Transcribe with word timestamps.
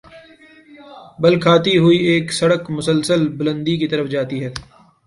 بل 1.21 1.33
کھاتی 1.43 1.73
ہوئی 1.77 1.97
ایک 2.09 2.25
سڑک 2.39 2.61
مسلسل 2.77 3.21
بلندی 3.37 3.77
کی 3.79 3.87
طرف 3.87 4.07
جاتی 4.13 4.43
ہے۔ 4.43 4.51